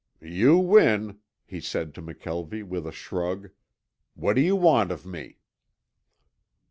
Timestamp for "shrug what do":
2.91-4.41